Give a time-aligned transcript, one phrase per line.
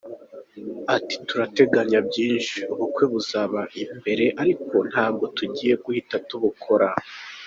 [0.95, 3.41] Ati “Turateganya byinshi, ubukwe buza
[3.83, 6.87] imbere ariko ntabwo tugiye guhita tubikora.